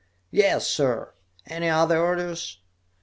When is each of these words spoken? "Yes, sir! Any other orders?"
"Yes, 0.31 0.65
sir! 0.65 1.13
Any 1.45 1.69
other 1.69 2.03
orders?" 2.03 2.57